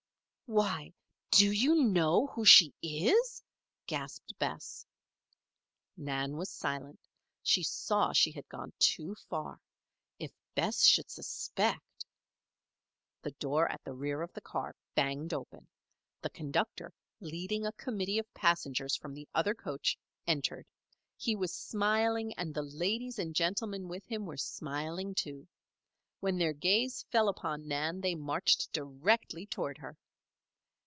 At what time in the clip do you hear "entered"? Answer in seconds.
20.27-20.65